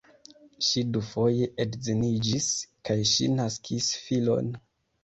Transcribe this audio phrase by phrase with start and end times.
[0.67, 2.49] Ŝi dufoje edziniĝis
[2.91, 4.53] kaj ŝi naskis filon.